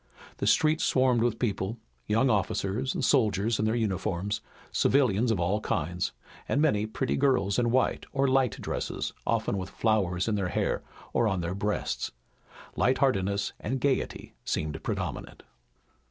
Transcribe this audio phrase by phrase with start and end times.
[0.37, 5.61] The streets swarmed with people, young officers and soldiers in their uniforms, civilians of all
[5.61, 6.11] kinds,
[6.49, 10.81] and many pretty girls in white or light dresses, often with flowers in their hair
[11.13, 12.09] or on their breasts.
[12.75, 15.43] Light heartedness and gaiety seemed predominant.